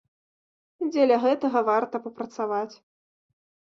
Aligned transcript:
Дзеля 0.89 1.17
гэтага 1.27 1.65
варта 1.71 2.05
папрацаваць! 2.09 2.71